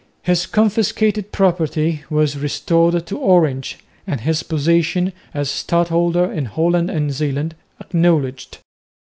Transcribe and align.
His 0.23 0.47
confiscated 0.47 1.31
property 1.31 2.01
was 2.09 2.35
restored 2.35 3.05
to 3.05 3.17
Orange, 3.19 3.77
and 4.07 4.19
his 4.21 4.41
position, 4.41 5.13
as 5.31 5.47
stadholder 5.51 6.25
in 6.31 6.45
Holland 6.45 6.89
and 6.89 7.11
Zeeland, 7.13 7.53
acknowledged. 7.79 8.57